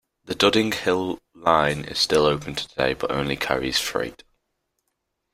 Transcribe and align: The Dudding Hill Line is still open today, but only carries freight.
The 0.25 0.33
Dudding 0.33 0.73
Hill 0.73 1.19
Line 1.35 1.83
is 1.85 1.99
still 1.99 2.25
open 2.25 2.55
today, 2.55 2.95
but 2.95 3.11
only 3.11 3.35
carries 3.37 3.77
freight. 3.77 4.23